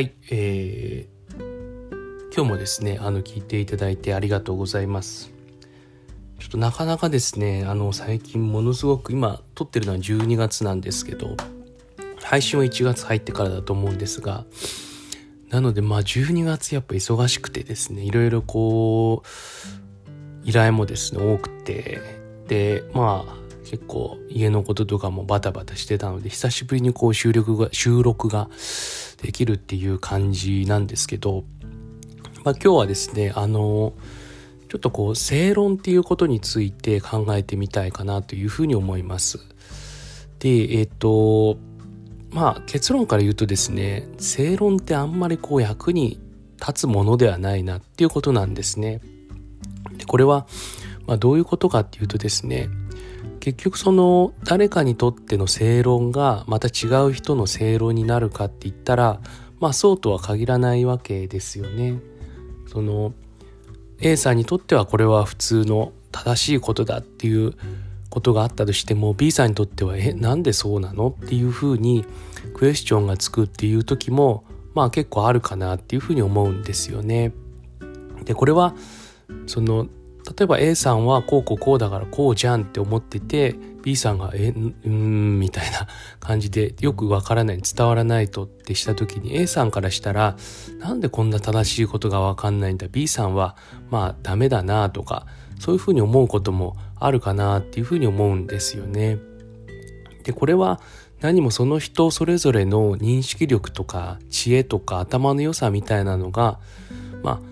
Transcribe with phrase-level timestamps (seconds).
[0.00, 5.30] はい、えー、今日もですね、あの、聞いていただいてありがとうございます。
[6.38, 11.36] ちょっとなかなかですね、あの、最近ものすごく、今、撮ってるのは12月なんですけど、
[12.22, 14.46] 配信は1月入ってからだと思うんですが、
[15.50, 22.00] なので、まあ、12月やっぱ忙しくてですね、いろいろこう、依頼もですね、多くて、
[22.48, 28.48] で、まあ、結構家のこととかもバタバタしてたので久しぶりにこう収録が収録が
[29.22, 31.44] できるっていう感じなんですけど、
[32.44, 33.92] まあ、今日はですねあの
[34.68, 39.38] ちょっとこう正論っていうことについて考えてみたいかなというふうに思います。
[40.38, 41.58] でえっ、と
[42.30, 46.20] まあ結論から言うとですね正論ってあんまりこう役に
[46.60, 49.00] 立つものではないなっていうことなんですね。
[49.96, 50.46] でこれは、
[51.06, 52.68] まあ、どういうことかっていうとですね
[53.40, 59.20] 結局その誰かにとっての正論がまた違う人の正論になるかって言ったら
[59.58, 61.98] まあそうとは限らないわけですよね。
[62.66, 63.14] その
[63.98, 67.54] A さんにとってはこれは普通の正しいことだっていう
[68.08, 72.04] ことがあったとしても B さんにとってはえなんでそうなのっていうふうに
[72.54, 77.32] クエスチョンがつくっていう時もまあ結構あるかなっていうふうに思うんですよね。
[78.24, 78.74] でこれは
[79.46, 79.86] その
[80.26, 84.52] 例えば A さんはこうこうこうだからこうじゃんって思ってて B さんが「え
[84.84, 85.86] うん」みたいな
[86.20, 90.36] 感じでよくわからない伝わらないとってした時に A さんからしたら
[90.78, 93.56] なんでこんな正しいことがわかんないんだ？B さんは
[93.90, 95.26] まあダメだなとか
[95.58, 99.18] そういうふうに思うこともあるかなっていうふうに思うんですよね。
[100.24, 100.80] でこれは
[101.20, 106.58] 何もその人それぞれの認識力とか知恵とか頭の良さみたいなのが
[107.22, 107.49] まあ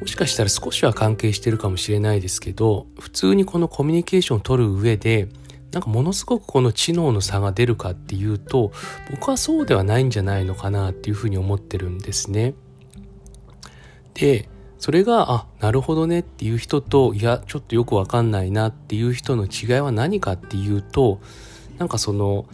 [0.00, 5.28] もしかしたら少しは関係してるかもしれないですけど普通にこのコミュニケーションを取る上で
[5.72, 8.72] なんかものすごくこの知能の差が出るかっていうと
[9.10, 12.54] 僕はそうではないんじゃないのかなっていうふうに思ってるんですね。
[14.14, 21.20] でそれがあなるほどねっていう人といやちょっとよくわかんないなっていう人の違いは何かっていうと
[21.78, 22.46] なんかその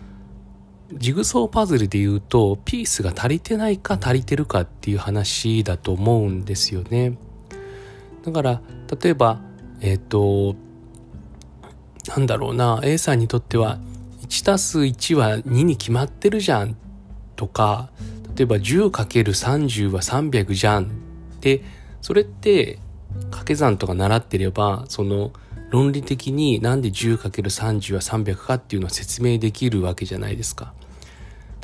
[0.95, 7.19] ジグソーパズルで言うとピースが足りてないか足りてるかっていう話だと思うんですよね。
[8.23, 8.61] だから
[9.03, 9.41] 例えば
[9.81, 10.57] えっ、ー、と
[12.09, 13.79] なんだろうな A さんにとっては
[14.29, 16.77] 1たす1は2に決まってるじゃん
[17.37, 17.91] とか
[18.37, 20.87] 例えば 10×30 は300じゃんっ
[21.41, 21.63] て
[22.01, 22.79] それって
[23.25, 25.33] 掛け算とか習ってればその
[25.71, 30.75] 論理的になんで 10×30 は300かっていうのは説明できるわけじゃないですか。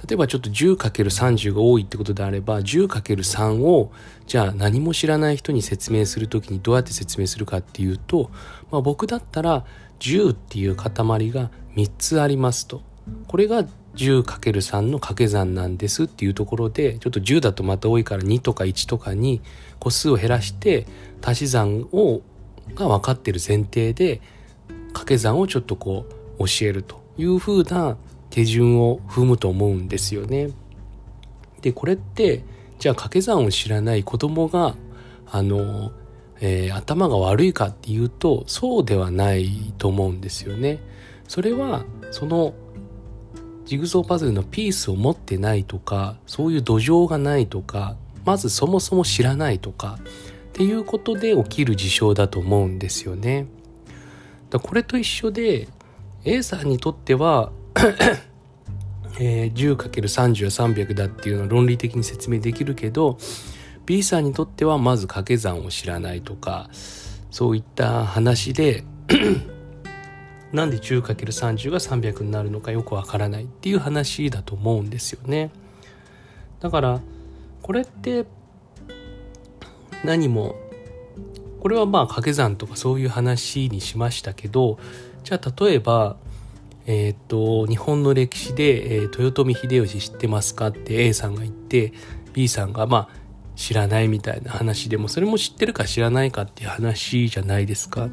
[0.04, 3.92] 例えばちょっと 10×30 が多いってことであれば 10×3 を
[4.26, 8.30] じゃあ何も知らない人に説明する時にどうやって説明するかっていうと、
[8.70, 9.64] まあ、僕だったら
[10.00, 10.90] 10っていう塊
[11.30, 12.82] が3つありますと。
[13.28, 13.64] これが
[13.94, 19.40] 10×3 の掛け算なんですっていうところでちょっと10だとまた多いから2とか1とかに
[19.78, 20.86] 個数を減らして
[21.22, 22.20] 足し算を
[22.74, 24.20] が分かってる前提で
[24.88, 26.06] 掛け算をちょっとこ
[26.38, 27.96] う教えるというふうな
[28.36, 30.50] 手順を踏むと思うんですよね。
[31.62, 32.44] でこれって
[32.78, 34.76] じゃあ掛け算を知らない子供が
[35.30, 35.90] あの、
[36.40, 40.80] えー、頭が悪いかっていうとそうではないと思うんですよね。
[41.26, 42.52] それはその
[43.64, 47.96] ジグソーパズルのピースを持ってないとかそういう土壌がないとか
[48.26, 53.46] まずそもそも知らないとかっていうことで起きる事象だと思うんですよね。
[54.50, 55.68] だこれと一緒で
[56.26, 57.50] A さんにとっては
[59.18, 63.18] え、10×30 は300だっていうのは論理的に説明できるけど
[63.86, 66.68] B さんにとってはまず掛け算を知らないとか
[67.30, 68.84] そういった話で
[70.52, 75.50] なんで 10×30 が300になるのかよくわからないっていう話だと思うんですよね。
[76.60, 77.00] だから
[77.62, 78.26] これって
[80.04, 80.54] 何も
[81.60, 84.78] これはまあ掛け算とかそういう話にしましたけど
[85.24, 86.16] じゃあ例えば
[86.86, 91.92] えー、っと、日本の歴史で、えー、豊臣秀吉知ってますかって A さんが言って、
[92.32, 98.08] B さんが、まあ、知らないみたいな話でも、それも知ってるか知らないかっていう話じゃないですか。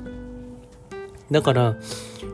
[1.30, 1.76] だから、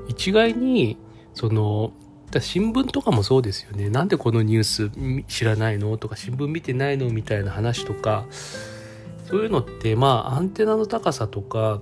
[0.08, 0.98] 一概に、
[1.34, 1.92] その、
[2.40, 3.90] 新聞とかもそうですよね。
[3.90, 4.92] なんでこのニュース
[5.28, 5.98] 知らないの？
[5.98, 7.10] とか、新聞見てないの？
[7.10, 8.28] みたいな話とか、
[9.26, 11.82] そういうのって、まあ、アンテナの高さとか、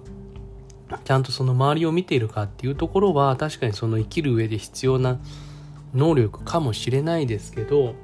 [1.04, 5.20] ちゃんとその周りを見ているかっていうところは確かにその生きる上で必要な
[5.94, 7.96] 能力かもしれないですけど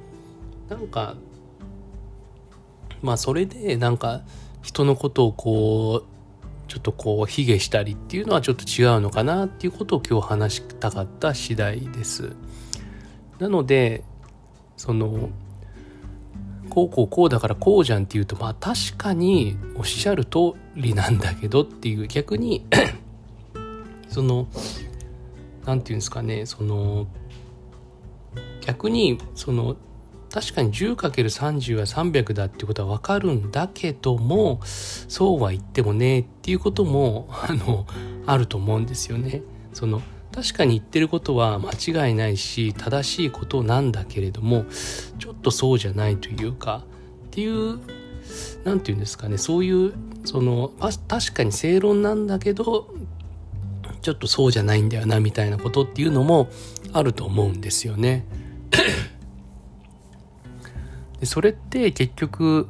[0.70, 1.16] なんか
[3.02, 4.22] まあそれでなんか
[4.62, 6.14] 人のことをこう
[6.68, 12.36] ちょっとこう卑下したりっていうのはちょっと違うのかなっていうことを今日話したかった次第です。
[13.40, 14.04] なので
[14.78, 15.30] その
[16.74, 22.66] こうこうこうだからこうじゃんっていうとまあ確かにおっしゃる通りなんだけどっていう逆に
[24.10, 24.48] その
[25.66, 27.06] 何て言うんですかねその
[28.62, 29.76] 逆にその
[30.32, 37.86] 確かに 10×30 は300だっていうことは分かるんだけどもそうは言ってもねっていうこともあの
[38.26, 39.44] あると思うんですよね。
[39.74, 40.02] その
[40.34, 44.66] 確かに言ってることは間違いないし正しいことなんだけれども
[45.20, 46.84] ちょっとそうじゃないというか
[47.28, 47.80] っていう
[48.64, 49.94] 何て言うんですかねそういう
[50.26, 50.72] その
[51.08, 52.88] 確かに正論なんだけど
[54.02, 56.50] ちょっとそうじゃないんだよなみたいなことっていうのも
[56.92, 58.26] あると思うんですよね。
[61.20, 62.68] でそれって結局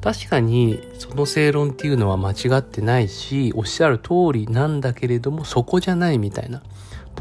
[0.00, 6.62] 確かにその正論っていうのは間違ってないしおっしゃる通りなんだけれどもそこじゃないみたいな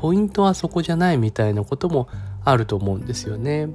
[0.02, 2.10] ポイントはそこじゃないみたいなことも
[2.44, 3.70] あると思うんですよね。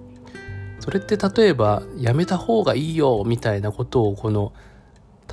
[0.81, 4.53] それって例えばやめた方がいいよみたいなことをこの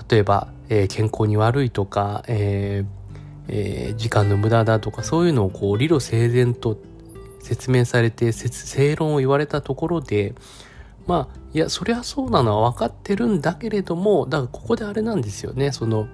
[0.10, 3.04] 例えば、えー、健康に悪いとか、えー
[3.50, 6.78] えー、時間の無駄だとかそういうのをこう理路整然と
[7.42, 10.34] 説明されて正論を言われたところで
[11.08, 16.08] まあいやそりゃそうなのは分かってるんだけれどもだからここであれなんですよねその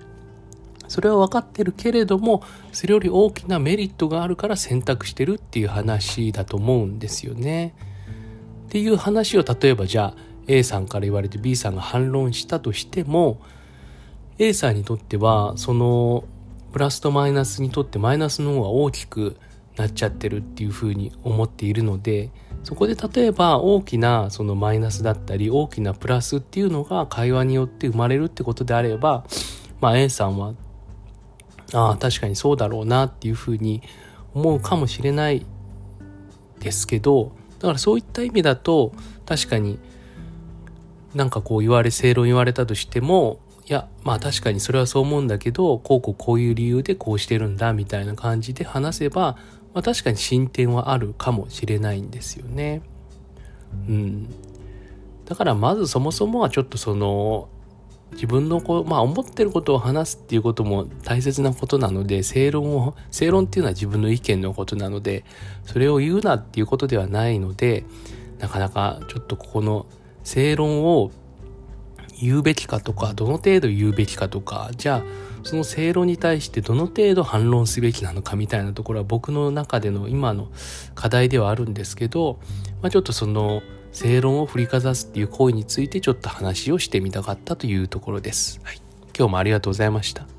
[0.90, 2.44] それは分かってるけれども
[2.74, 7.74] それより大きなメリットがあるから選択してるっていう話だと思うんですよね。
[8.68, 13.40] っていう話を例えばじゃあ A さんから言われて B さんが反論したとしても
[14.40, 16.26] A さんにとってはその
[16.72, 19.38] プラスとマイナスにとってマイナスの方が大きく
[19.78, 22.32] なっちゃってるっていうふうに思っているので
[22.64, 29.26] そこで例えば大きなそのマイナスだったり大きなプラスっていうのが会話によって生まれるってことであれば、
[29.80, 30.54] まあ、A さんは
[31.74, 33.82] ああ確かにそうだろうなっていうふうに
[34.34, 35.46] 思うかもしれない
[36.60, 38.94] ですけどだからそういった意味だと
[39.26, 39.80] 確かに
[41.14, 49.38] なんかこう言われ正論言われたとしてもいやまあ確かにそれはそう思うんだけどこうこうこういう理由でこうしてるんだみたいな感じで話せば、
[49.74, 52.82] まあ、確かに進展はあるかもしれないんですよね。
[53.88, 54.28] うん、
[55.26, 57.50] だからまずそもそもはちょっとその
[58.14, 65.24] 自分のこう、まあ、思ってることを話すっていうことも大切なことなので正論を正論っていうのは自分の意見のことなので
[65.66, 67.86] それを言うなっていうことではないので
[68.40, 69.86] なかなかちょっとここの
[70.24, 71.12] 正論を
[72.22, 75.04] 言うべきかとかどの程度言うべきかとかじゃあ
[75.44, 80.50] その正論に対してどの程度反論すべきなのかみたいなところは僕の中での今の
[80.96, 82.40] 課題ではあるんですけど、
[82.82, 83.62] まあ、ちょっとその
[83.92, 88.60] 正論を振りかざすっていう行為についてちょっと話をしてみたかったというところです。
[88.64, 88.82] はい、
[89.18, 90.39] 今日もありがとうございました。